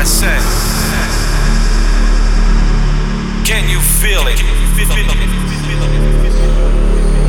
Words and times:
I 0.00 0.04
said, 0.04 0.40
can 3.44 3.68
you 3.68 3.80
feel 4.00 4.24
it? 4.32 4.40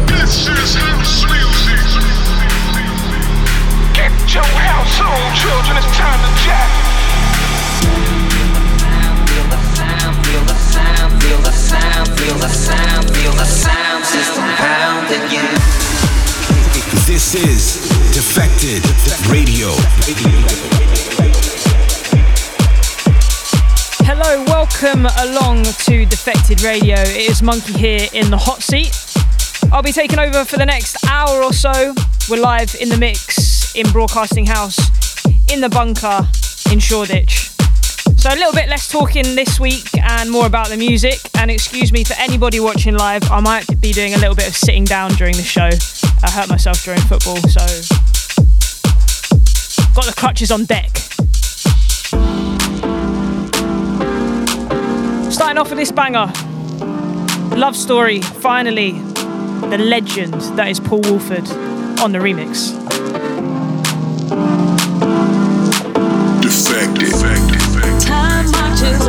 This 0.08 0.48
is 0.48 0.76
house 0.80 1.28
music. 1.28 1.84
Get 3.92 4.16
your 4.32 4.48
house 4.56 5.02
on, 5.04 5.20
children. 5.36 5.84
It's 5.84 5.92
time 6.00 6.16
to 6.24 6.32
jack. 6.48 6.72
Feel 9.28 9.48
the 9.52 9.60
sound, 9.76 10.16
feel 10.24 10.46
the 10.48 10.56
sound, 10.56 11.12
feel 11.22 11.40
the 11.44 11.52
sound, 11.52 12.08
feel 12.18 12.38
the 12.40 12.48
sound, 12.48 13.12
feel 13.12 13.34
the 13.34 13.44
sound 13.44 14.06
system 14.06 14.48
pounding 14.56 15.28
you. 15.28 15.44
This 17.06 17.36
is 17.36 17.84
Defected 18.16 18.82
Radio. 19.30 19.76
Hello, 24.34 24.46
welcome 24.46 25.06
along 25.28 25.64
to 25.64 26.06
Defected 26.06 26.62
Radio. 26.62 26.96
It 26.96 27.30
is 27.30 27.42
Monki 27.42 27.76
here 27.76 28.08
in 28.14 28.32
the 28.32 28.38
hot 28.38 28.64
seat. 28.64 28.96
I'll 29.74 29.84
be 29.84 29.92
taking 29.92 30.20
over 30.20 30.46
for 30.46 30.56
the 30.56 30.66
next 30.66 30.96
hour 31.06 31.44
or 31.44 31.52
so. 31.52 31.94
We're 32.30 32.42
live 32.42 32.74
in 32.80 32.88
the 32.88 32.96
mix 32.96 33.76
in 33.76 33.92
Broadcasting 33.92 34.46
House 34.46 34.78
in 35.52 35.60
the 35.60 35.68
bunker 35.68 36.26
in 36.72 36.80
Shoreditch. 36.80 37.50
So 38.16 38.30
a 38.30 38.40
little 38.40 38.54
bit 38.54 38.70
less 38.70 38.90
talking 38.90 39.36
this 39.36 39.60
week 39.60 39.90
and 40.02 40.32
more 40.32 40.46
about 40.46 40.70
the 40.70 40.78
music. 40.78 41.20
And 41.38 41.52
excuse 41.52 41.92
me 41.92 42.06
for 42.06 42.16
anybody 42.18 42.62
watching 42.62 42.96
live, 42.96 43.30
I 43.30 43.42
might 43.42 43.82
be 43.82 43.92
doing 43.92 44.14
a 44.14 44.18
little 44.18 44.36
bit 44.36 44.48
of 44.48 44.56
sitting 44.56 44.86
down 44.86 45.12
during 45.16 45.36
the 45.36 45.44
show. 45.44 45.72
I 46.24 46.32
hurt 46.32 46.48
myself 46.48 46.82
during 46.86 47.02
football, 47.02 47.36
so 47.36 47.66
got 49.94 50.06
the 50.06 50.14
crutches 50.16 50.52
on 50.52 50.64
deck. 50.64 50.90
Starting 55.32 55.58
off 55.58 55.70
with 55.70 55.80
this 55.80 55.94
banger. 55.94 56.30
Love 57.56 57.76
Story, 57.76 58.22
finally. 58.22 58.92
The 59.70 59.78
legend 59.78 60.34
that 60.58 60.68
is 60.68 60.82
Paul 60.82 61.00
Woolford 61.02 61.48
on 62.02 62.12
the 62.12 62.20
remix. 62.20 62.72
Defected. 66.42 67.12
Time 68.02 68.52
marches 68.52 69.08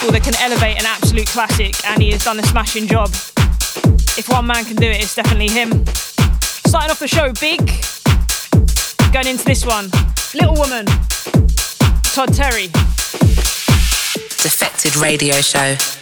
people 0.00 0.12
that 0.12 0.24
can 0.24 0.34
elevate 0.40 0.78
an 0.78 0.86
absolute 0.86 1.26
classic, 1.26 1.74
and 1.86 2.00
he 2.00 2.10
has 2.10 2.24
done 2.24 2.38
a 2.38 2.42
smashing 2.44 2.86
job. 2.86 3.10
If 4.16 4.28
one 4.30 4.46
man 4.46 4.64
can 4.64 4.76
do 4.76 4.86
it, 4.86 5.02
it's 5.02 5.14
definitely 5.14 5.48
him. 5.48 5.84
Starting 6.64 6.90
off 6.90 6.98
the 6.98 7.06
show 7.06 7.32
big, 7.38 7.60
going 9.12 9.26
into 9.26 9.44
this 9.44 9.66
one, 9.66 9.90
Little 10.32 10.54
Woman, 10.54 10.86
Todd 12.14 12.32
Terry. 12.32 12.68
Defected 14.40 14.96
Radio 14.96 15.34
Show. 15.42 15.99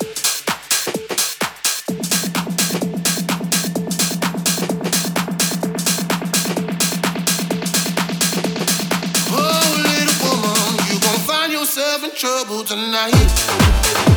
Trouble 12.18 12.64
tonight. 12.64 14.07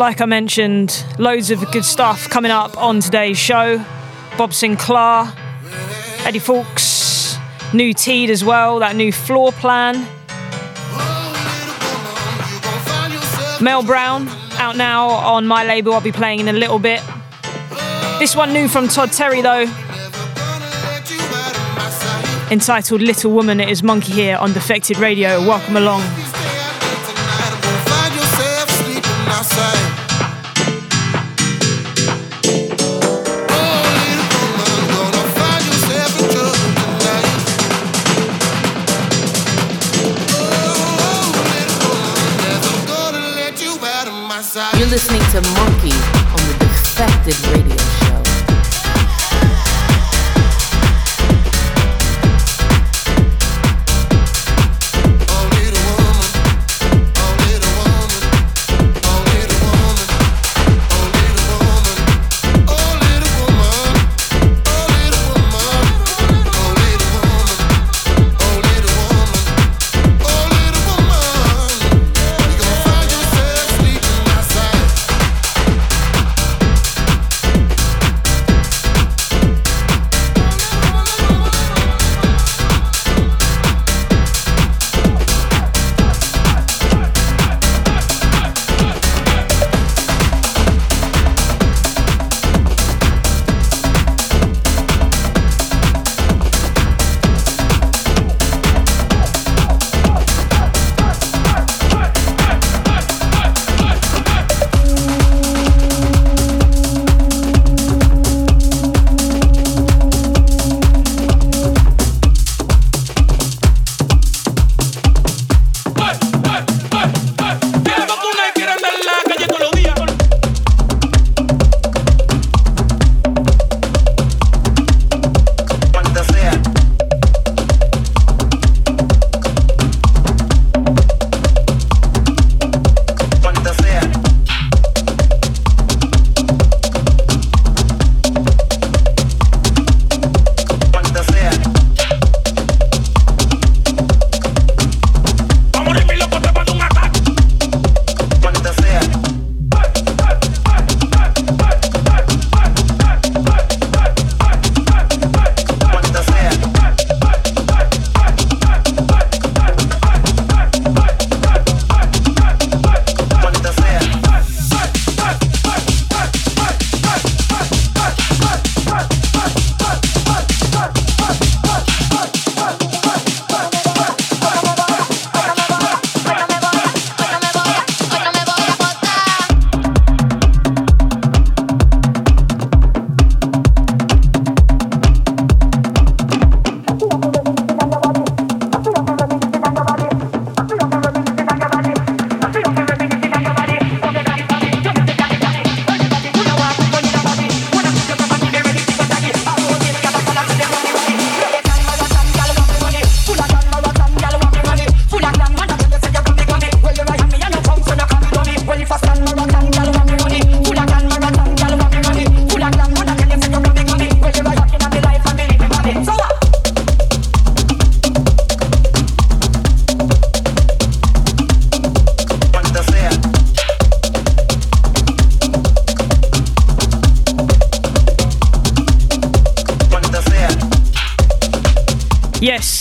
Like 0.00 0.22
I 0.22 0.24
mentioned, 0.24 1.04
loads 1.18 1.50
of 1.50 1.60
good 1.72 1.84
stuff 1.84 2.30
coming 2.30 2.50
up 2.50 2.74
on 2.78 3.00
today's 3.00 3.36
show. 3.36 3.76
Bob 4.38 4.52
Sinclar, 4.52 5.30
Eddie 6.24 6.40
Fowlkes, 6.40 7.38
new 7.74 7.92
Teed 7.92 8.30
as 8.30 8.42
well, 8.42 8.78
that 8.78 8.96
new 8.96 9.12
floor 9.12 9.52
plan. 9.52 9.96
Mel 13.62 13.82
Brown, 13.82 14.26
out 14.54 14.78
now 14.78 15.10
on 15.10 15.46
my 15.46 15.64
label, 15.64 15.92
I'll 15.92 16.00
be 16.00 16.12
playing 16.12 16.40
in 16.40 16.48
a 16.48 16.54
little 16.54 16.78
bit. 16.78 17.02
This 18.18 18.34
one 18.34 18.54
new 18.54 18.68
from 18.68 18.88
Todd 18.88 19.12
Terry 19.12 19.42
though, 19.42 19.66
entitled 22.50 23.02
Little 23.02 23.32
Woman. 23.32 23.60
It 23.60 23.68
is 23.68 23.82
Monki 23.82 24.14
here 24.14 24.38
on 24.38 24.54
Defected 24.54 24.96
Radio. 24.96 25.46
Welcome 25.46 25.76
along. 25.76 26.19
Listening 44.90 45.20
to 45.30 45.40
Monki 45.54 45.92
on 46.34 46.48
the 46.48 46.64
Defected 46.64 47.38
Radio 47.54 47.99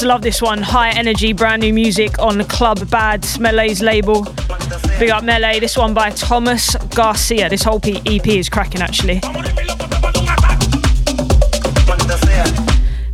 love 0.09 0.21
this 0.23 0.41
one. 0.41 0.57
High 0.59 0.89
energy, 0.89 1.33
brand 1.33 1.61
new 1.61 1.71
music 1.71 2.17
on 2.17 2.43
Club 2.45 2.89
Bad, 2.89 3.21
Melee's 3.39 3.79
label. 3.79 4.23
Big 4.97 5.11
up 5.11 5.23
Melee. 5.23 5.59
This 5.59 5.77
one 5.77 5.93
by 5.93 6.09
Thomas 6.09 6.75
Garcia. 6.95 7.47
This 7.47 7.61
whole 7.61 7.79
EP 7.83 8.27
is 8.27 8.49
cracking 8.49 8.81
actually. 8.81 9.19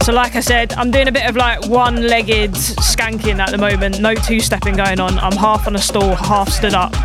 So, 0.03 0.13
like 0.13 0.37
I 0.37 0.39
said, 0.39 0.71
I'm 0.75 0.89
doing 0.89 1.09
a 1.09 1.11
bit 1.11 1.27
of 1.27 1.35
like 1.35 1.67
one 1.67 2.07
legged 2.07 2.51
skanking 2.53 3.39
at 3.39 3.51
the 3.51 3.57
moment. 3.57 3.99
No 3.99 4.15
two 4.15 4.39
stepping 4.39 4.77
going 4.77 5.01
on. 5.01 5.19
I'm 5.19 5.35
half 5.35 5.67
on 5.67 5.75
a 5.75 5.81
stool, 5.81 6.15
half 6.15 6.47
stood 6.47 6.75
up. 6.75 6.95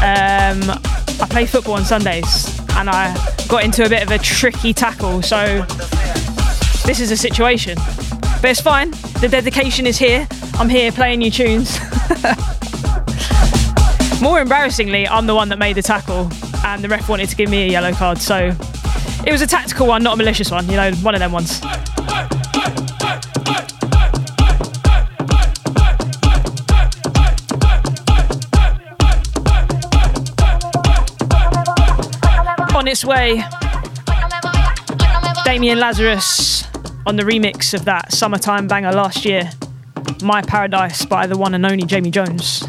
Um, 0.00 0.62
I 1.20 1.26
play 1.28 1.46
football 1.46 1.74
on 1.74 1.84
Sundays 1.84 2.56
and 2.76 2.88
I 2.88 3.12
got 3.48 3.64
into 3.64 3.84
a 3.84 3.88
bit 3.88 4.04
of 4.04 4.12
a 4.12 4.18
tricky 4.18 4.72
tackle. 4.72 5.22
So, 5.22 5.66
this 6.86 7.00
is 7.00 7.10
a 7.10 7.16
situation. 7.16 7.76
But 8.42 8.50
it's 8.50 8.60
fine. 8.60 8.90
The 9.20 9.28
dedication 9.30 9.86
is 9.86 9.96
here. 9.96 10.26
I'm 10.54 10.68
here 10.68 10.90
playing 10.90 11.22
you 11.22 11.30
tunes. 11.30 11.78
More 14.20 14.40
embarrassingly, 14.40 15.06
I'm 15.06 15.28
the 15.28 15.34
one 15.36 15.48
that 15.50 15.60
made 15.60 15.76
the 15.76 15.82
tackle, 15.82 16.28
and 16.66 16.82
the 16.82 16.88
ref 16.88 17.08
wanted 17.08 17.28
to 17.28 17.36
give 17.36 17.48
me 17.48 17.62
a 17.62 17.70
yellow 17.70 17.92
card. 17.92 18.18
So 18.18 18.50
it 19.24 19.30
was 19.30 19.42
a 19.42 19.46
tactical 19.46 19.86
one, 19.86 20.02
not 20.02 20.14
a 20.14 20.16
malicious 20.16 20.50
one. 20.50 20.68
You 20.68 20.74
know, 20.74 20.90
one 21.02 21.14
of 21.14 21.20
them 21.20 21.30
ones. 21.30 21.62
On 32.74 32.88
its 32.88 33.04
way, 33.04 33.44
Damian 35.44 35.78
Lazarus 35.78 36.51
on 37.06 37.16
the 37.16 37.22
remix 37.22 37.74
of 37.74 37.84
that 37.84 38.12
summertime 38.12 38.66
banger 38.66 38.92
last 38.92 39.24
year, 39.24 39.50
My 40.22 40.42
Paradise 40.42 41.04
by 41.04 41.26
the 41.26 41.36
one 41.36 41.54
and 41.54 41.66
only 41.66 41.84
Jamie 41.84 42.10
Jones. 42.10 42.64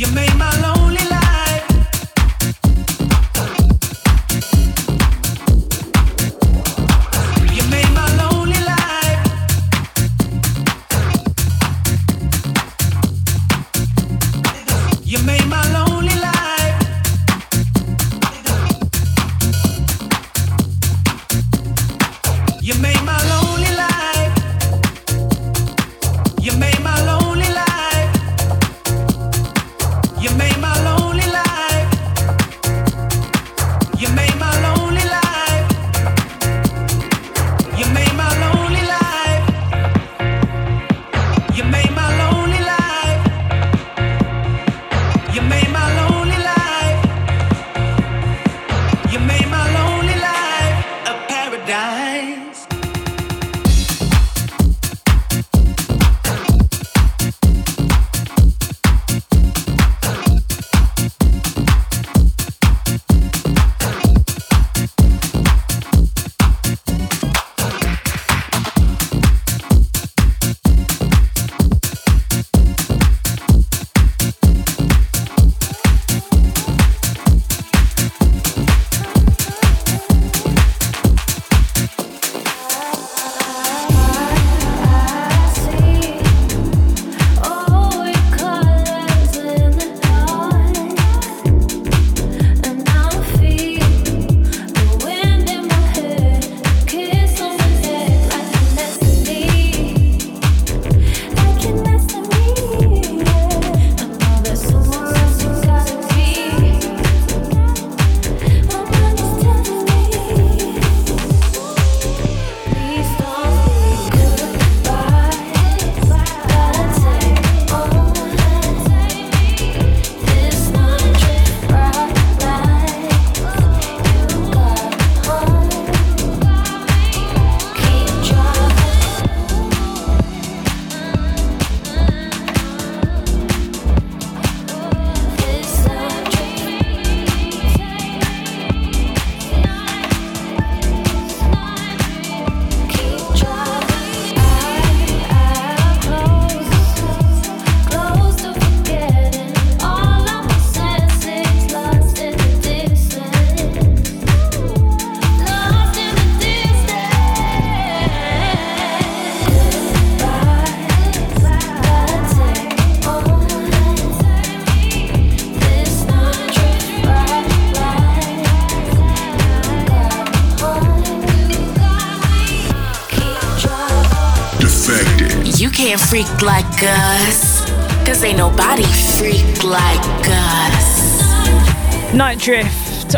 You 0.00 0.10
made 0.12 0.39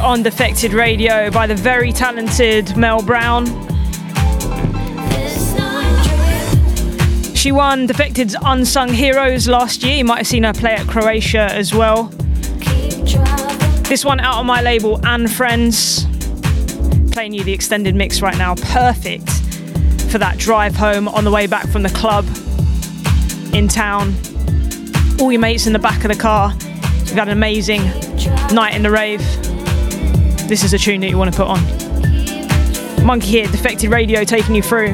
on 0.02 0.22
Defected 0.22 0.72
Radio 0.72 1.30
by 1.30 1.46
the 1.46 1.54
very 1.54 1.92
talented 1.92 2.76
Mel 2.76 3.02
Brown. 3.02 3.46
She 7.36 7.52
won 7.52 7.86
Defected's 7.86 8.34
Unsung 8.42 8.88
Heroes 8.88 9.46
last 9.46 9.82
year. 9.82 9.96
You 9.96 10.04
might 10.04 10.18
have 10.18 10.26
seen 10.26 10.42
her 10.42 10.52
play 10.52 10.74
at 10.74 10.86
Croatia 10.86 11.52
as 11.52 11.74
well. 11.74 12.04
This 13.84 14.04
one 14.04 14.20
out 14.20 14.34
on 14.36 14.46
my 14.46 14.60
label 14.60 15.04
and 15.06 15.30
Friends. 15.30 16.04
Playing 17.12 17.34
you 17.34 17.44
the 17.44 17.52
extended 17.52 17.94
mix 17.94 18.20
right 18.20 18.36
now. 18.36 18.54
Perfect 18.56 19.28
for 20.10 20.18
that 20.18 20.36
drive 20.38 20.74
home 20.74 21.08
on 21.08 21.24
the 21.24 21.30
way 21.30 21.46
back 21.46 21.68
from 21.68 21.82
the 21.82 21.90
club 21.90 22.24
in 23.54 23.68
town. 23.68 24.14
All 25.20 25.30
your 25.30 25.40
mates 25.40 25.66
in 25.66 25.72
the 25.72 25.78
back 25.78 26.04
of 26.04 26.10
the 26.10 26.20
car. 26.20 26.52
You've 26.52 27.18
had 27.18 27.28
an 27.28 27.36
amazing 27.36 27.84
night 28.52 28.74
in 28.74 28.82
the 28.82 28.90
rave. 28.90 29.20
This 30.48 30.64
is 30.64 30.74
a 30.74 30.78
tune 30.78 31.00
that 31.00 31.08
you 31.08 31.16
want 31.16 31.32
to 31.32 31.36
put 31.36 31.46
on. 31.46 31.58
Monki 33.04 33.22
here, 33.22 33.46
Defected 33.46 33.90
Radio, 33.90 34.24
taking 34.24 34.54
you 34.54 34.62
through. 34.62 34.92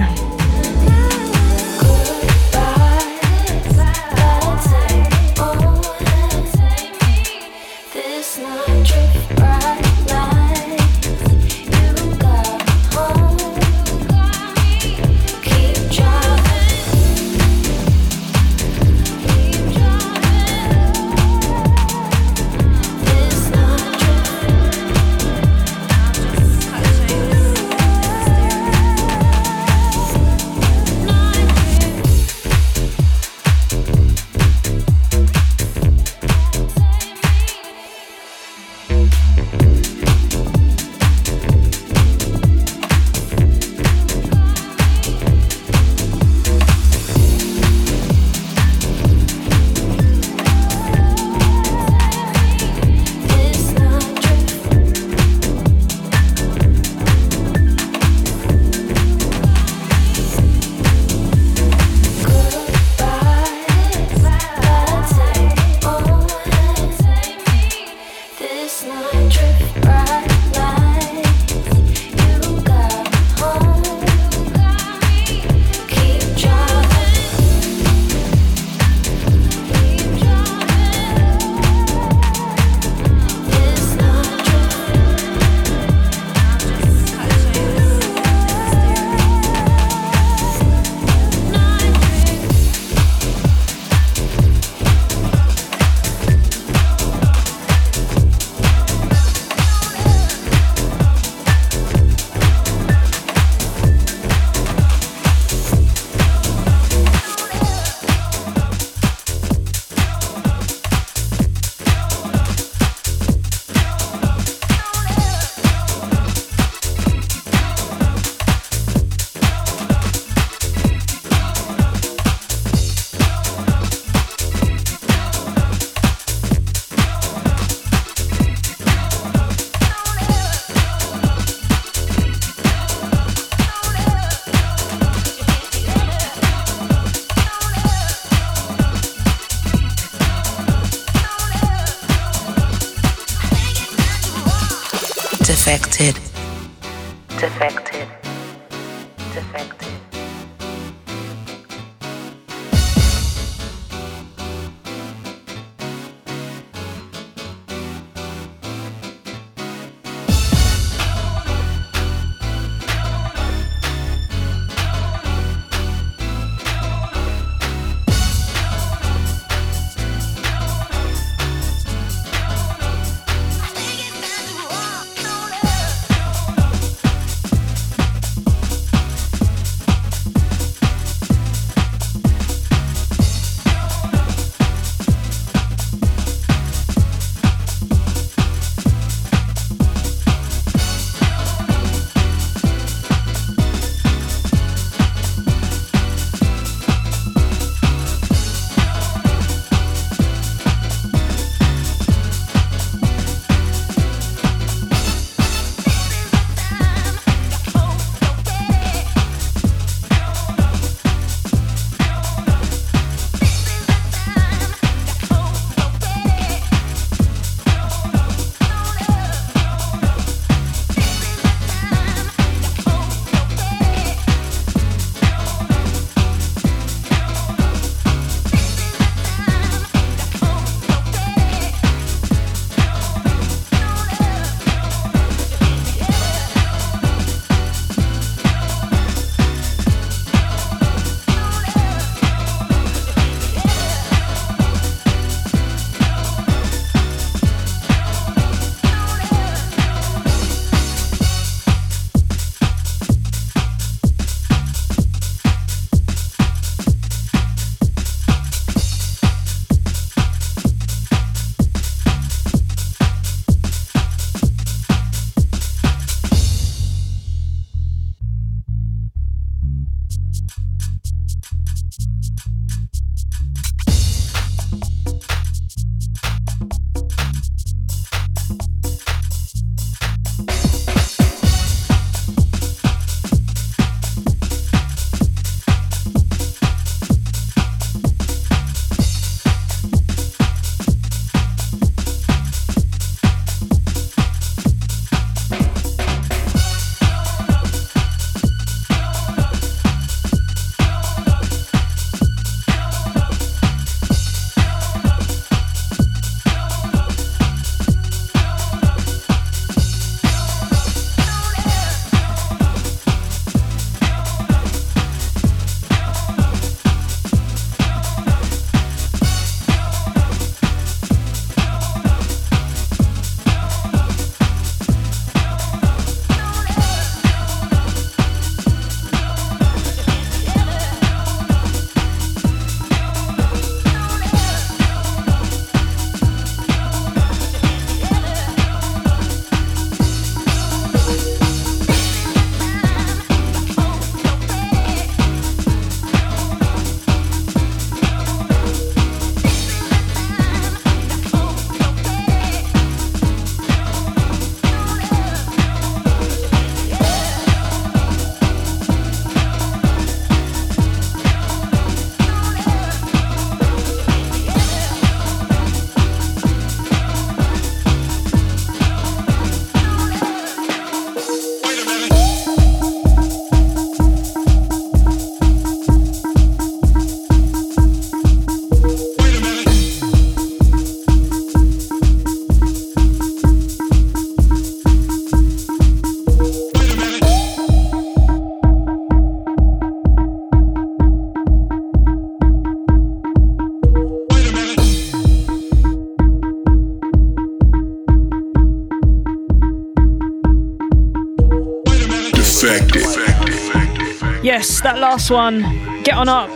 That 404.83 404.99
last 405.01 405.31
one. 405.31 405.63
Get 406.03 406.15
on 406.15 406.29
up. 406.29 406.51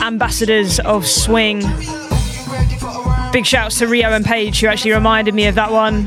Ambassadors 0.00 0.78
of 0.80 1.06
Swing. 1.06 1.60
Big 3.32 3.46
shouts 3.46 3.78
to 3.78 3.86
Rio 3.86 4.10
and 4.10 4.24
Paige, 4.24 4.60
who 4.60 4.66
actually 4.66 4.92
reminded 4.92 5.34
me 5.34 5.46
of 5.46 5.54
that 5.54 5.72
one. 5.72 6.04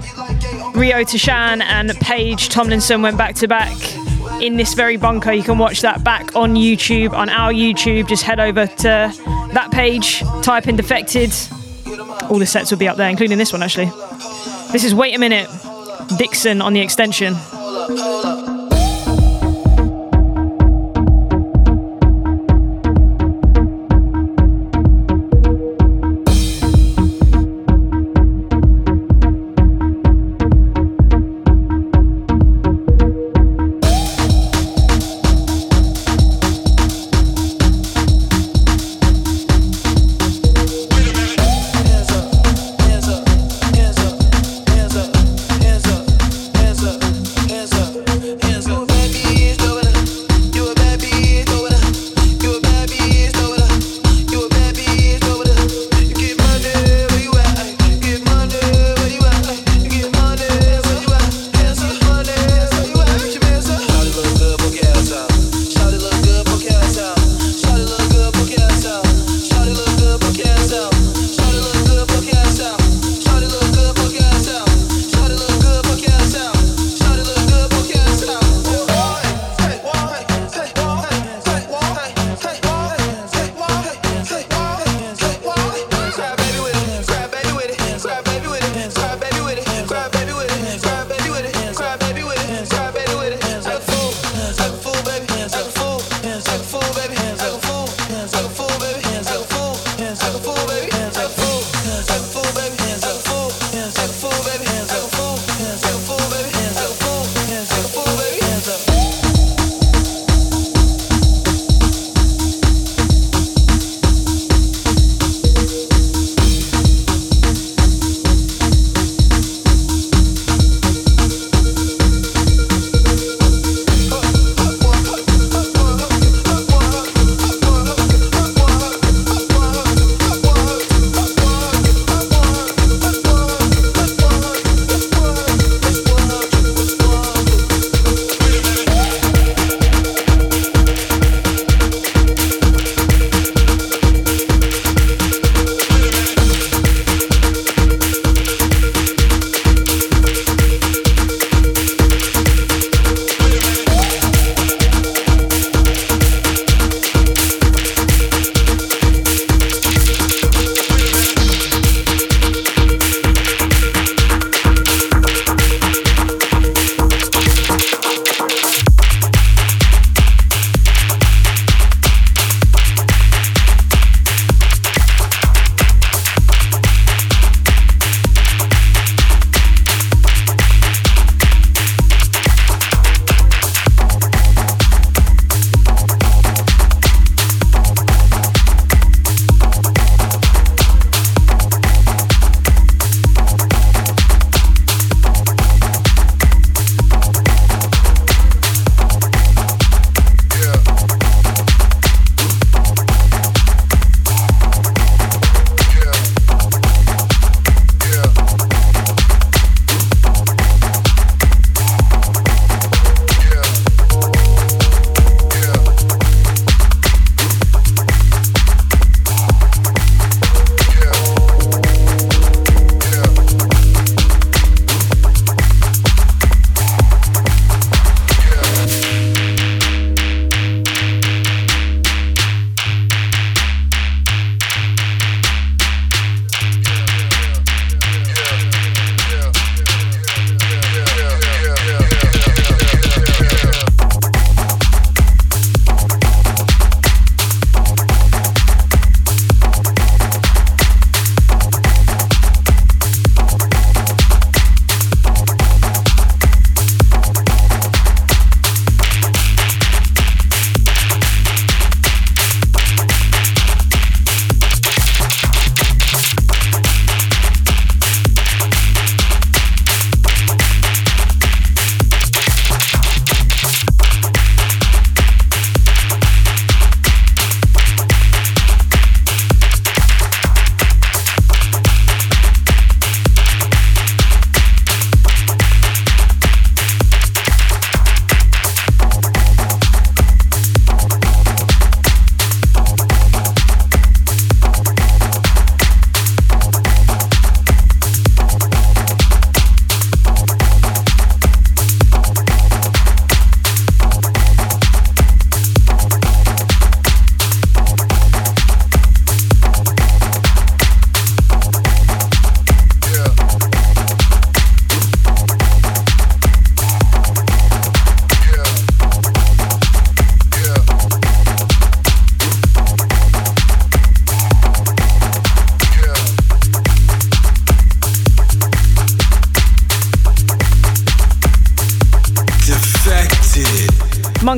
Rio 0.73 1.03
Tashan 1.03 1.61
and 1.61 1.91
Paige 1.99 2.49
Tomlinson 2.49 3.01
went 3.01 3.17
back 3.17 3.35
to 3.35 3.47
back 3.47 3.75
in 4.41 4.55
this 4.55 4.75
very 4.75 4.97
bunker. 4.97 5.31
You 5.33 5.43
can 5.43 5.57
watch 5.57 5.81
that 5.81 6.03
back 6.03 6.35
on 6.35 6.55
YouTube, 6.55 7.11
on 7.13 7.27
our 7.29 7.51
YouTube. 7.51 8.07
Just 8.07 8.23
head 8.23 8.39
over 8.39 8.67
to 8.67 9.13
that 9.53 9.69
page, 9.71 10.21
type 10.41 10.67
in 10.67 10.75
Defected. 10.75 11.33
All 12.29 12.39
the 12.39 12.45
sets 12.45 12.71
will 12.71 12.77
be 12.77 12.87
up 12.87 12.97
there, 12.97 13.09
including 13.09 13.37
this 13.37 13.51
one 13.51 13.63
actually. 13.63 13.91
This 14.71 14.83
is 14.83 14.95
Wait 14.95 15.15
a 15.15 15.19
Minute, 15.19 15.49
Dixon 16.17 16.61
on 16.61 16.73
the 16.73 16.81
extension. 16.81 17.35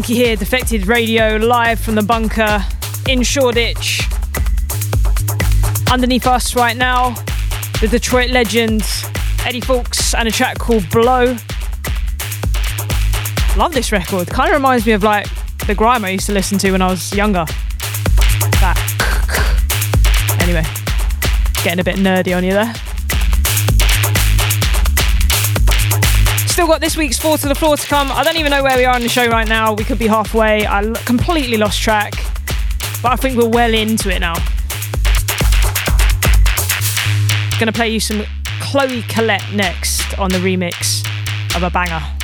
Here, 0.05 0.35
Defected 0.35 0.85
Radio, 0.85 1.37
live 1.37 1.79
from 1.79 1.95
the 1.95 2.03
bunker 2.03 2.63
in 3.09 3.23
Shoreditch. 3.23 4.07
Underneath 5.91 6.27
us 6.27 6.55
right 6.55 6.77
now, 6.77 7.15
the 7.81 7.87
Detroit 7.89 8.29
legend 8.29 8.83
Eddie 9.43 9.61
Fowlkes 9.61 10.13
and 10.13 10.27
a 10.27 10.31
track 10.31 10.59
called 10.59 10.87
Blow. 10.91 11.35
Love 13.57 13.73
this 13.73 13.91
record. 13.91 14.27
Kind 14.27 14.51
of 14.51 14.55
reminds 14.57 14.85
me 14.85 14.91
of 14.91 15.01
like 15.01 15.27
the 15.65 15.73
grime 15.73 16.05
I 16.05 16.09
used 16.09 16.27
to 16.27 16.33
listen 16.33 16.59
to 16.59 16.71
when 16.71 16.83
I 16.83 16.91
was 16.91 17.11
younger. 17.15 17.45
That. 18.61 18.77
Anyway, 20.39 20.63
getting 21.63 21.79
a 21.79 21.83
bit 21.83 21.95
nerdy 21.95 22.37
on 22.37 22.43
you 22.43 22.53
there. 22.53 22.71
Still 26.65 26.73
got 26.73 26.81
this 26.81 26.97
week's 26.97 27.19
Four 27.19 27.37
to 27.37 27.47
the 27.47 27.53
Floor 27.53 27.77
to 27.77 27.87
come. 27.87 28.11
I 28.11 28.23
don't 28.23 28.37
even 28.37 28.49
know 28.49 28.63
where 28.63 28.75
we 28.75 28.85
are 28.85 28.95
in 28.95 29.03
the 29.03 29.07
show 29.07 29.27
right 29.27 29.47
now. 29.47 29.75
We 29.75 29.83
could 29.83 29.99
be 29.99 30.07
halfway. 30.07 30.65
I 30.65 30.81
completely 31.05 31.57
lost 31.57 31.79
track, 31.79 32.13
but 33.03 33.11
I 33.11 33.15
think 33.17 33.37
we're 33.37 33.47
well 33.47 33.71
into 33.71 34.09
it 34.09 34.17
now. 34.17 34.33
Gonna 37.59 37.71
play 37.71 37.89
you 37.89 37.99
some 37.99 38.21
Chloé 38.61 39.03
Caillet 39.03 39.43
next 39.53 40.17
on 40.17 40.31
the 40.31 40.39
remix 40.39 41.05
of 41.55 41.61
a 41.61 41.69
banger. 41.69 42.14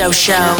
Radio 0.00 0.12
Show. 0.12 0.59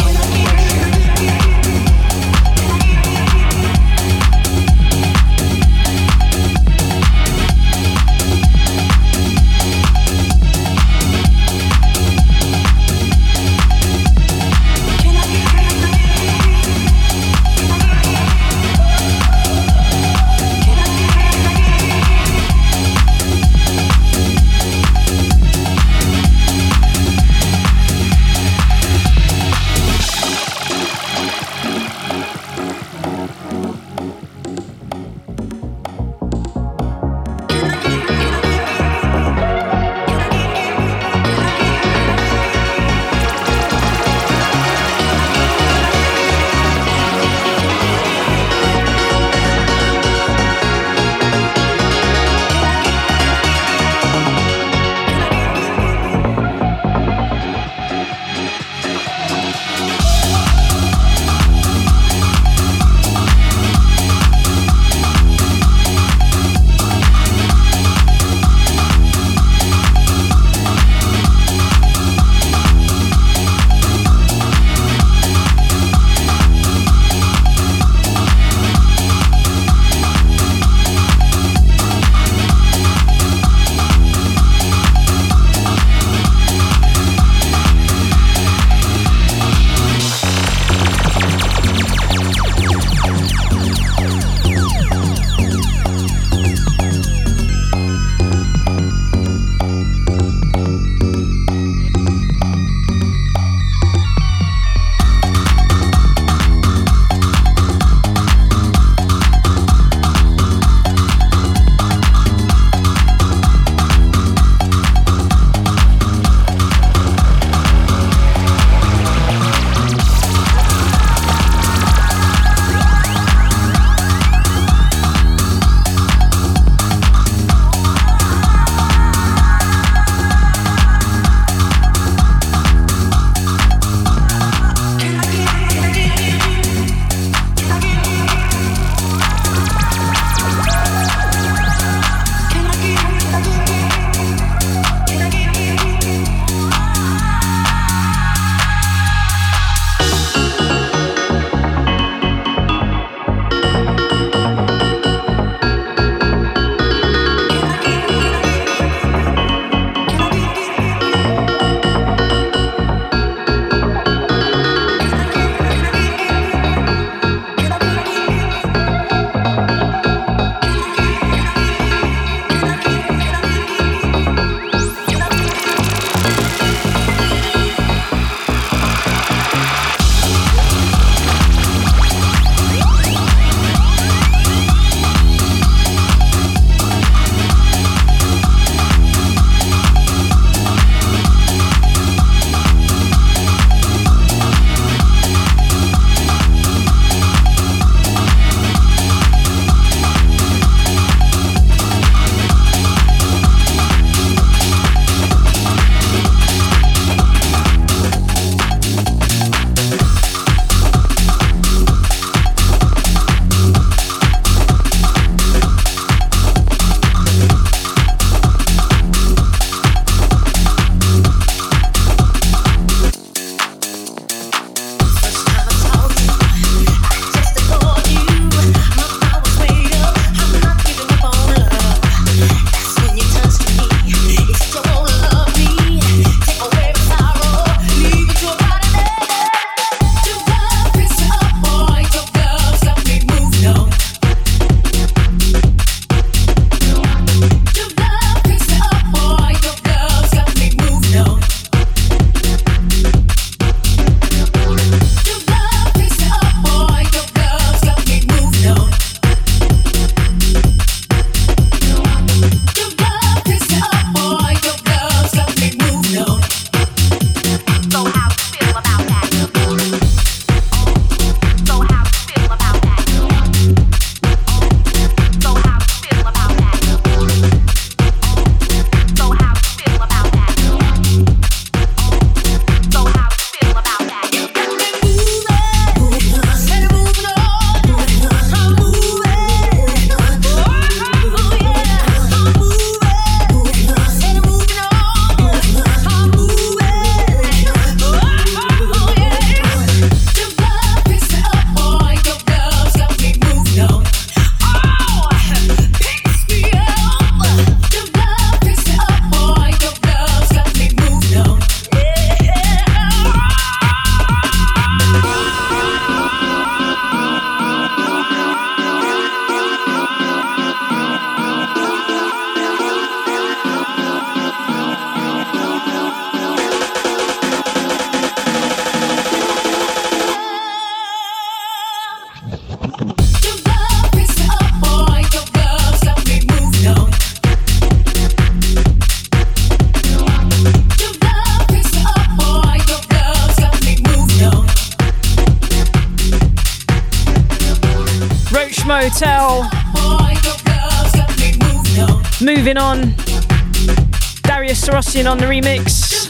Darius 354.61 354.87
Syrossian 354.87 355.27
on 355.27 355.39
the 355.39 355.45
remix. 355.45 356.29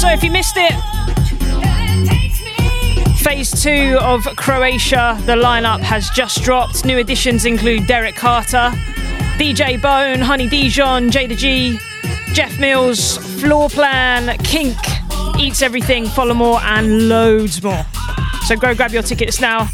So 0.00 0.08
if 0.08 0.24
you 0.24 0.30
missed 0.30 0.54
it, 0.56 0.72
phase 3.18 3.50
two 3.62 3.98
of 4.00 4.24
Croatia, 4.36 5.20
the 5.26 5.34
lineup 5.34 5.80
has 5.80 6.08
just 6.08 6.42
dropped. 6.42 6.86
New 6.86 6.96
additions 6.96 7.44
include 7.44 7.86
Derrick 7.86 8.16
Carter, 8.16 8.70
DJ 9.36 9.78
Bone, 9.82 10.20
Honey 10.20 10.48
Dijon, 10.48 11.10
Jayda 11.10 11.36
G, 11.36 11.78
Jeff 12.32 12.58
Mills, 12.58 13.18
Floorplan, 13.18 14.42
Kink, 14.42 14.78
Eats 15.38 15.60
Everything, 15.60 16.06
Folamour, 16.06 16.58
and 16.62 17.10
loads 17.10 17.62
more. 17.62 17.84
So 18.46 18.56
go 18.56 18.74
grab 18.74 18.92
your 18.92 19.02
tickets 19.02 19.40
now. 19.40 19.64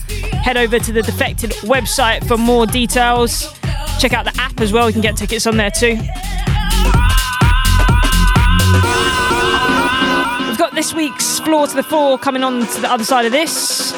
Head 0.43 0.57
over 0.57 0.79
to 0.79 0.93
the 0.93 1.03
Defected 1.03 1.51
website 1.63 2.27
for 2.29 2.37
more 2.37 2.67
details. 2.67 3.53
Check 3.99 4.13
out 4.13 4.25
the 4.25 4.41
app 4.41 4.61
as 4.61 4.73
well, 4.73 4.89
you 4.89 4.93
can 4.93 5.03
get 5.03 5.17
tickets 5.17 5.47
on 5.47 5.57
there 5.57 5.71
too. 5.71 5.97
We've 10.47 10.59
got 10.59 10.75
this 10.75 10.95
week's 10.95 11.41
Four 11.41 11.67
to 11.67 11.75
the 11.75 11.83
Floor 11.83 12.19
coming 12.19 12.45
on 12.45 12.67
to 12.67 12.81
the 12.81 12.93
other 12.93 13.03
side 13.03 13.25
of 13.25 13.33
this. 13.33 13.93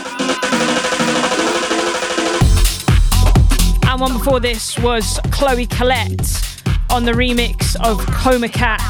And 3.86 4.00
one 4.00 4.14
before 4.14 4.40
this 4.40 4.78
was 4.78 5.18
Chloé 5.24 5.68
Caillet 5.68 6.90
on 6.90 7.04
the 7.04 7.12
remix 7.12 7.76
of 7.84 7.98
Coma 8.06 8.48
Cat. 8.48 8.80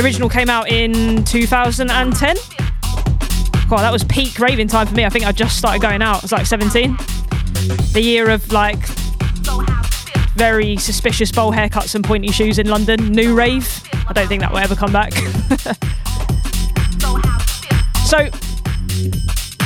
Original 0.00 0.28
came 0.28 0.50
out 0.50 0.68
in 0.68 1.22
2010. 1.24 2.36
God, 3.68 3.78
that 3.80 3.92
was 3.92 4.04
peak 4.04 4.38
raving 4.38 4.68
time 4.68 4.86
for 4.86 4.94
me. 4.94 5.04
I 5.04 5.08
think 5.08 5.26
I 5.26 5.32
just 5.32 5.58
started 5.58 5.82
going 5.82 6.00
out. 6.00 6.18
I 6.18 6.20
was 6.22 6.32
like 6.32 6.46
17. 6.46 6.96
The 7.92 8.00
year 8.00 8.30
of 8.30 8.52
like 8.52 8.78
very 10.36 10.76
suspicious 10.76 11.32
bowl 11.32 11.52
haircuts 11.52 11.94
and 11.94 12.04
pointy 12.04 12.28
shoes 12.28 12.58
in 12.58 12.68
London. 12.68 13.10
New 13.10 13.34
rave. 13.34 13.82
I 14.08 14.12
don't 14.12 14.28
think 14.28 14.42
that 14.42 14.52
will 14.52 14.58
ever 14.58 14.76
come 14.76 14.92
back. 14.92 15.12
so, 18.06 18.28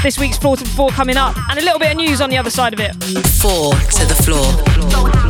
this 0.03 0.18
week's 0.18 0.38
Four 0.38 0.57
to 0.57 0.64
the 0.64 0.70
Floor 0.70 0.88
coming 0.90 1.18
up, 1.18 1.36
and 1.51 1.59
a 1.59 1.62
little 1.62 1.78
bit 1.78 1.90
of 1.90 1.96
news 1.98 2.22
on 2.22 2.30
the 2.30 2.38
other 2.38 2.51
side 2.51 2.72
of 2.72 2.80
it. 2.80 2.94
Four 3.42 3.74
to 3.74 4.07
the 4.07 4.14
floor. 4.14 5.29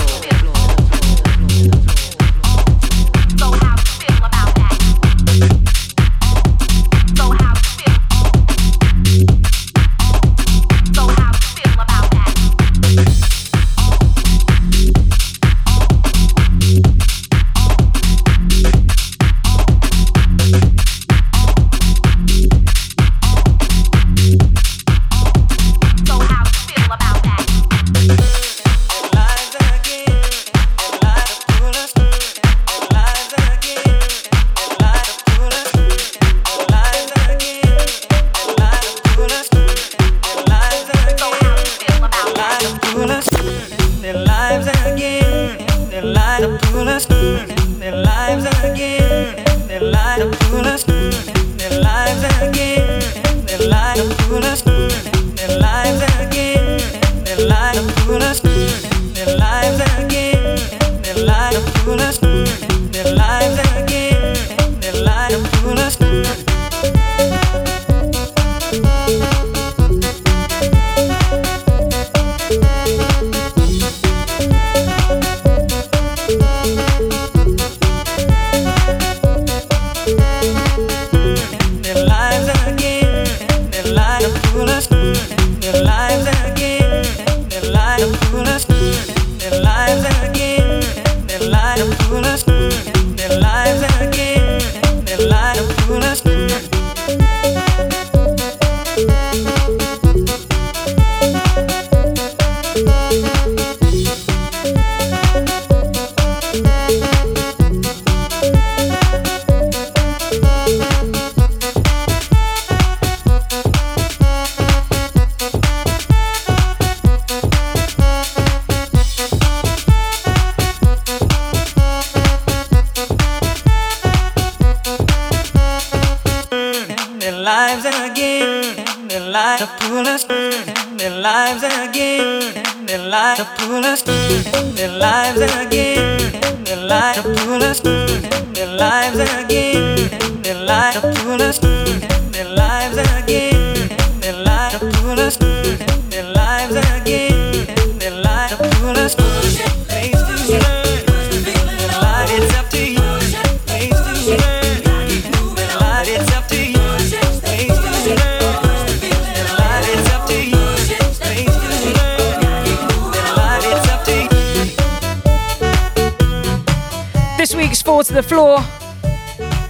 To 168.10 168.14
the 168.14 168.22
Floor, 168.22 168.58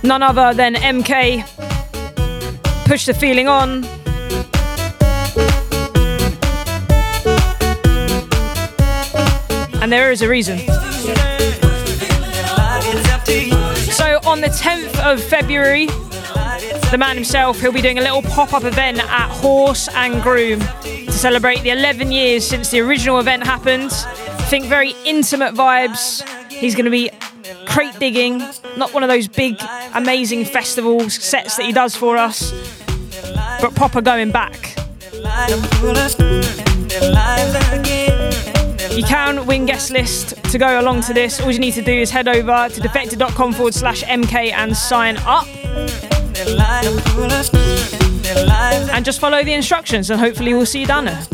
none 0.03 0.23
other 0.23 0.55
than 0.55 0.75
MK. 0.75 1.45
Push 2.87 3.05
the 3.07 3.15
feeling 3.15 3.49
on. 3.49 4.00
And 9.91 9.99
there 9.99 10.13
is 10.13 10.23
a 10.23 10.29
reason. 10.29 10.57
So, 10.61 10.71
on 14.25 14.41
the 14.41 14.47
10th 14.47 14.97
of 15.01 15.21
February, 15.21 15.87
the 16.93 16.97
man 16.97 17.17
himself, 17.17 17.59
he'll 17.59 17.73
be 17.73 17.83
doing 17.83 17.99
a 17.99 18.01
little 18.01 18.23
pop 18.23 18.55
up 18.55 18.63
event 18.63 19.01
at 19.01 19.29
Horse 19.31 19.89
and 19.89 20.23
Groom 20.23 20.61
to 20.61 21.11
celebrate 21.11 21.63
the 21.63 21.71
11 21.71 22.13
years 22.13 22.47
since 22.47 22.71
the 22.71 22.79
original 22.79 23.19
event 23.19 23.43
happened. 23.43 23.91
Think 24.49 24.67
very 24.67 24.95
intimate 25.05 25.55
vibes. 25.55 26.23
He's 26.53 26.77
going 26.77 26.85
to 26.85 26.93
be 26.93 27.11
crate 27.67 27.99
digging, 27.99 28.39
not 28.77 28.95
one 28.95 29.03
of 29.03 29.09
those 29.09 29.27
big, 29.27 29.57
amazing 29.95 30.45
festival 30.45 31.11
sets 31.11 31.57
that 31.57 31.67
he 31.67 31.73
does 31.73 31.97
for 31.97 32.17
us, 32.17 32.53
but 33.61 33.75
proper 33.75 34.01
going 34.01 34.31
back. 34.31 34.77
You 38.91 39.05
can 39.05 39.47
win 39.47 39.67
guest 39.67 39.91
list 39.91 40.43
to 40.51 40.59
go 40.59 40.81
along 40.81 41.03
to 41.03 41.15
this. 41.15 41.41
All 41.41 41.51
you 41.51 41.59
need 41.59 41.75
to 41.75 41.83
do 41.83 41.93
is 41.93 42.11
head 42.11 42.29
over 42.29 42.69
to 42.69 42.81
defected.com 42.81 43.53
forward 43.53 43.75
slash 43.75 44.03
MK 44.03 44.53
and 44.53 44.77
sign 44.77 45.17
up. 45.19 45.47
And 48.93 49.05
just 49.05 49.21
follow 49.21 49.45
the 49.45 49.55
instructions, 49.55 50.11
and 50.11 50.21
hopefully, 50.21 50.55
we'll 50.55 50.67
see 50.67 50.81
you 50.81 50.87
down 50.87 51.05
there. 51.05 51.27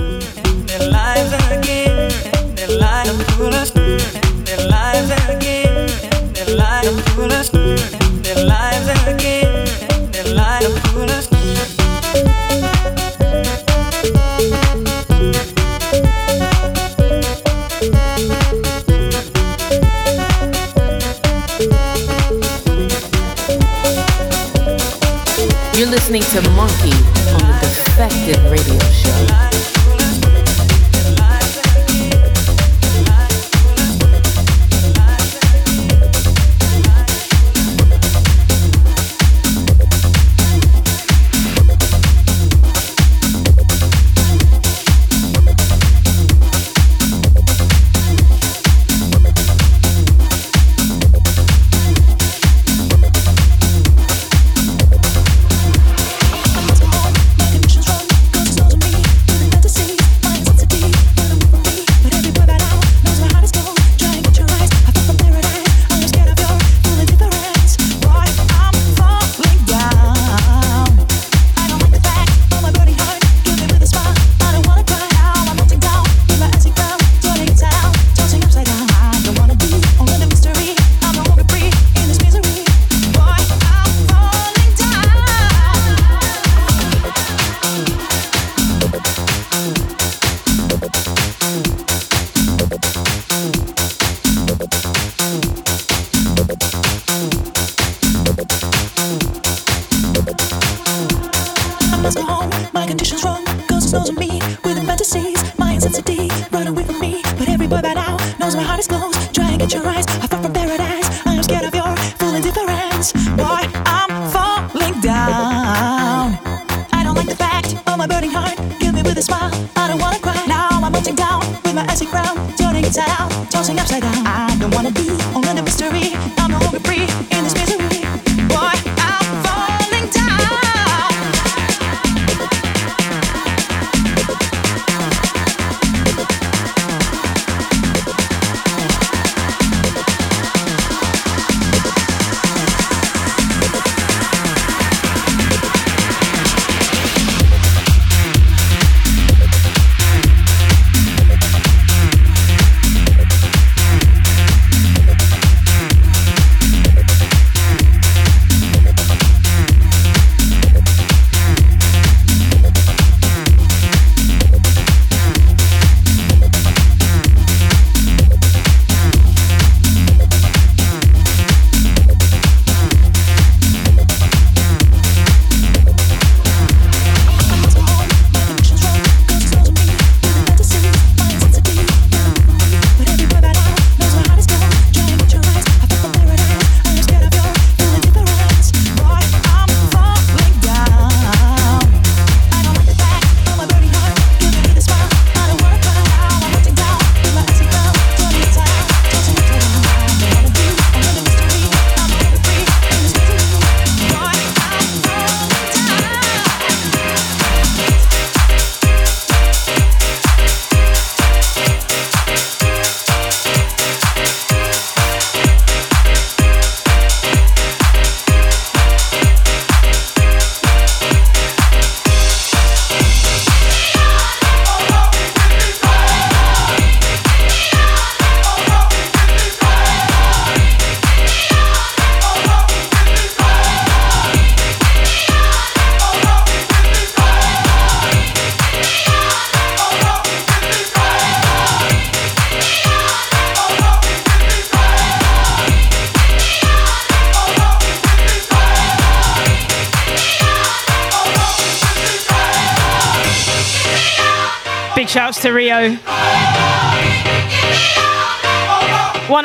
You're 25.86 25.94
listening 25.94 26.22
to 26.22 26.40
Monki 26.50 26.92
on 27.32 27.60
the 27.60 27.60
Defected 27.60 28.38
Radio 28.50 28.76
Show. 28.90 29.45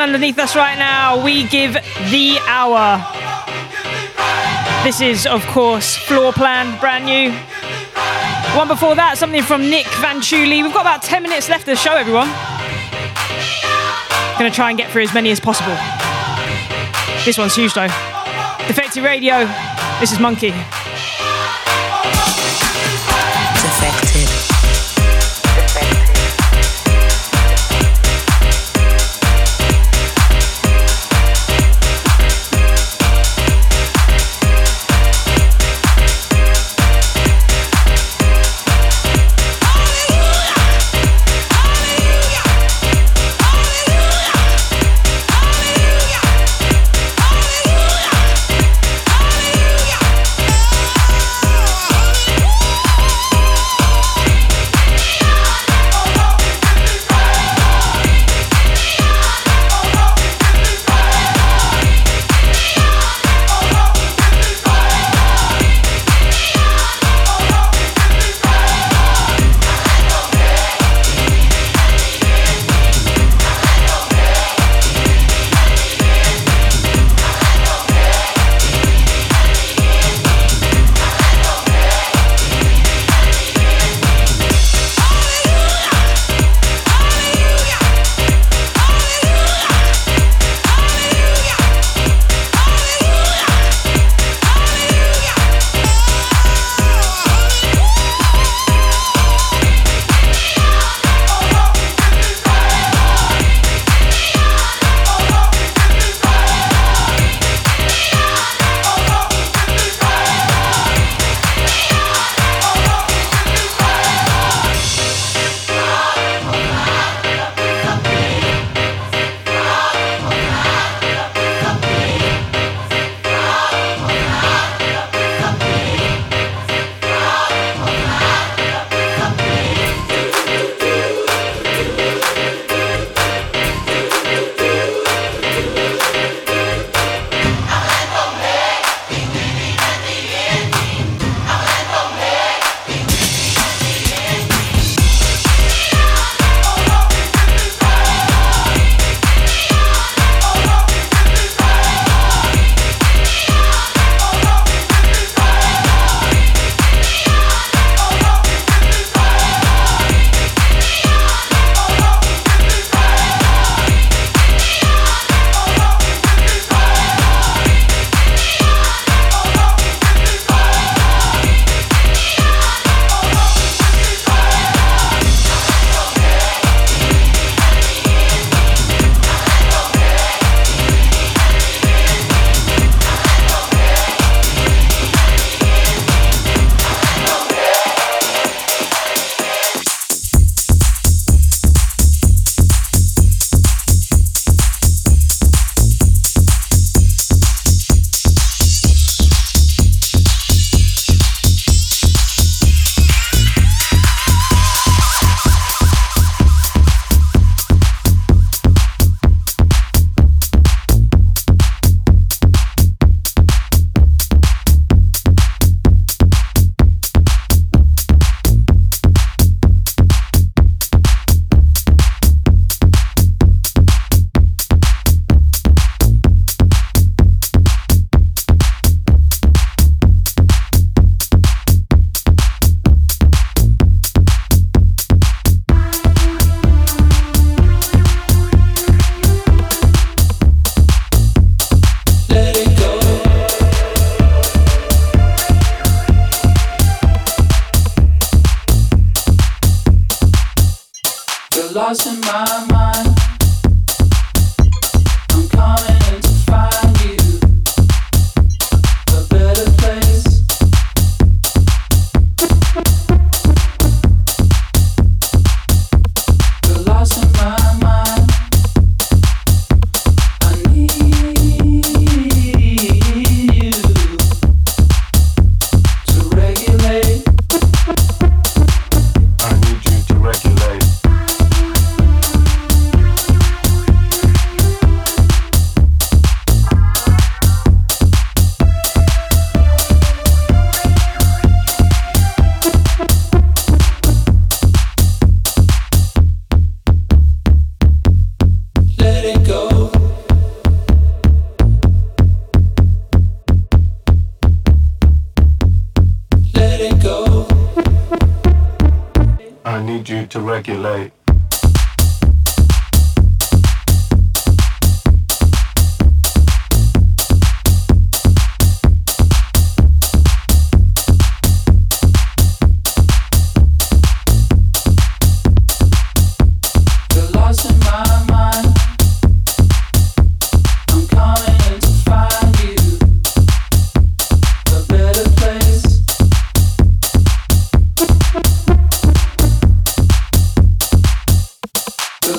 Underneath 0.02 0.40
us 0.40 0.56
right 0.56 0.80
now, 0.80 1.24
we 1.24 1.44
give 1.44 1.74
the 1.74 2.40
hour. 2.48 2.98
This 4.84 5.00
is, 5.00 5.28
of 5.28 5.46
course, 5.46 5.96
Floorplan, 5.96 6.80
brand 6.80 7.06
new. 7.06 7.32
One 8.58 8.68
before 8.68 8.96
that, 8.96 9.20
something 9.20 9.44
from 9.44 9.70
Nick 9.70 9.86
Van 10.02 10.18
Chuli. 10.18 10.64
We've 10.64 10.74
got 10.74 10.82
about 10.82 11.04
10 11.04 11.22
minutes 11.22 11.50
left 11.50 11.62
of 11.62 11.66
the 11.68 11.76
show, 11.76 11.94
everyone. 11.94 12.30
Gonna 14.40 14.50
try 14.50 14.70
and 14.70 14.78
get 14.78 14.90
through 14.90 15.04
as 15.04 15.14
many 15.14 15.30
as 15.30 15.40
possible. 15.40 15.78
This 17.24 17.38
one's 17.38 17.56
huge, 17.56 17.76
though. 17.76 17.88
Defected 18.68 19.04
Radio, 19.04 19.46
this 20.00 20.12
is 20.12 20.18
Monki. 20.18 20.81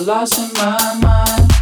lost 0.03 0.37
in 0.37 0.51
my 0.55 0.99
mind. 1.01 1.52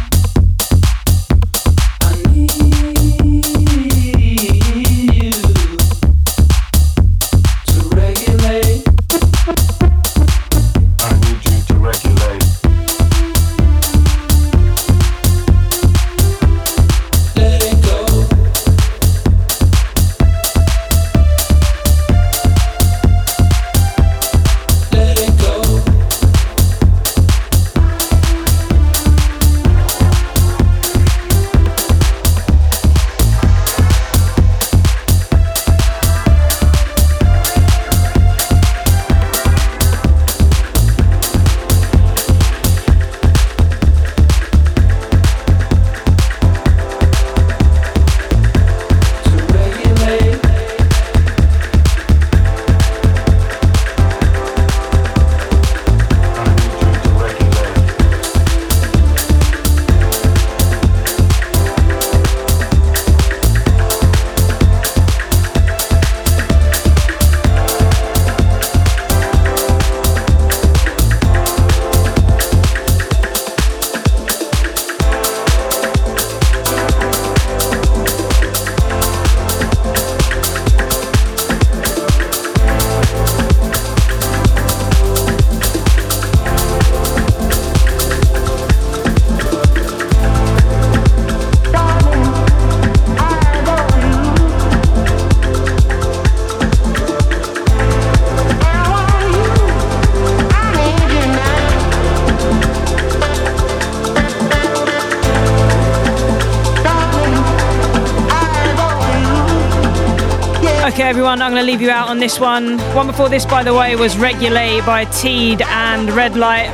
Everyone. 110.84 111.40
I'm 111.40 111.52
going 111.52 111.64
to 111.64 111.70
leave 111.70 111.80
you 111.80 111.90
out 111.90 112.08
on 112.08 112.18
this 112.18 112.40
one. 112.40 112.76
One 112.92 113.06
before 113.06 113.28
this, 113.28 113.46
by 113.46 113.62
the 113.62 113.72
way, 113.72 113.94
was 113.94 114.18
Regulate 114.18 114.84
by 114.84 115.04
Teed 115.04 115.62
and 115.62 116.08
Redlight. 116.08 116.72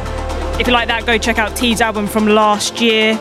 If 0.59 0.67
you 0.67 0.73
like 0.73 0.89
that, 0.89 1.05
go 1.05 1.19
check 1.19 1.39
out 1.39 1.55
Teed's 1.55 1.83
album 1.83 2.07
from 2.07 2.27
last 2.27 2.81
year, 2.81 3.17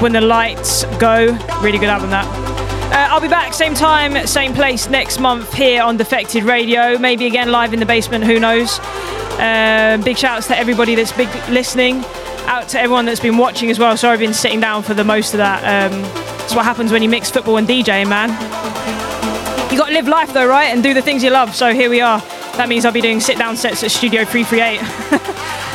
When 0.00 0.12
the 0.12 0.20
Lights 0.20 0.84
Go. 0.98 1.38
Really 1.62 1.78
good 1.78 1.88
album, 1.88 2.10
that. 2.10 2.26
Uh, 2.92 3.14
I'll 3.14 3.20
be 3.20 3.28
back 3.28 3.54
same 3.54 3.74
time, 3.74 4.26
same 4.26 4.52
place 4.54 4.88
next 4.90 5.20
month 5.20 5.54
here 5.54 5.82
on 5.82 5.96
Defected 5.96 6.42
Radio. 6.42 6.98
Maybe 6.98 7.26
again 7.26 7.52
live 7.52 7.72
in 7.72 7.78
the 7.78 7.86
basement, 7.86 8.24
who 8.24 8.40
knows. 8.40 8.80
Uh, 9.38 10.00
big 10.04 10.18
shouts 10.18 10.48
to 10.48 10.58
everybody 10.58 10.96
that's 10.96 11.12
big 11.12 11.28
listening. 11.48 12.04
Out 12.46 12.68
to 12.70 12.80
everyone 12.80 13.04
that's 13.04 13.20
been 13.20 13.38
watching 13.38 13.70
as 13.70 13.78
well. 13.78 13.96
Sorry 13.96 14.14
I've 14.14 14.18
been 14.18 14.34
sitting 14.34 14.60
down 14.60 14.82
for 14.82 14.94
the 14.94 15.04
most 15.04 15.32
of 15.32 15.38
that. 15.38 15.92
Um, 15.92 16.02
that's 16.38 16.56
what 16.56 16.64
happens 16.64 16.90
when 16.90 17.04
you 17.04 17.08
mix 17.08 17.30
football 17.30 17.56
and 17.56 17.68
DJ, 17.68 18.06
man. 18.06 19.03
You 19.74 19.80
got 19.80 19.88
to 19.88 19.92
live 19.92 20.06
life 20.06 20.32
though, 20.32 20.46
right? 20.46 20.66
And 20.66 20.84
do 20.84 20.94
the 20.94 21.02
things 21.02 21.24
you 21.24 21.30
love. 21.30 21.52
So 21.52 21.74
here 21.74 21.90
we 21.90 22.00
are. 22.00 22.20
That 22.56 22.68
means 22.68 22.84
I'll 22.84 22.92
be 22.92 23.00
doing 23.00 23.18
sit 23.18 23.36
down 23.36 23.56
sets 23.56 23.82
at 23.82 23.90
Studio 23.90 24.24
338. 24.24 24.78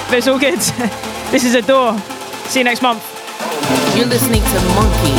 but 0.07 0.17
it's 0.17 0.25
all 0.29 0.39
good. 0.39 0.59
this 1.31 1.43
is 1.43 1.53
a 1.53 1.61
door. 1.61 1.99
See 2.47 2.61
you 2.61 2.63
next 2.63 2.81
month. 2.81 3.03
You're 3.97 4.05
listening 4.05 4.41
to 4.41 4.57
Monki 4.71 5.18